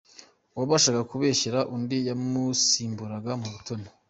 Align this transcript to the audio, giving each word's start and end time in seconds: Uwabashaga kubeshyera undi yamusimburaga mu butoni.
Uwabashaga 0.55 1.01
kubeshyera 1.11 1.59
undi 1.75 1.97
yamusimburaga 2.07 3.31
mu 3.41 3.47
butoni. 3.53 3.89